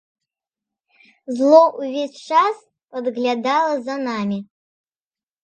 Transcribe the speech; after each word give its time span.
Зло 1.39 1.59
ўвесь 1.75 2.17
час 2.31 2.57
падглядала 2.95 3.75
за 3.91 3.95
намі. 4.09 4.39